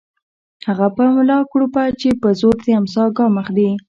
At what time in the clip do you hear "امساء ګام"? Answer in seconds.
2.79-3.33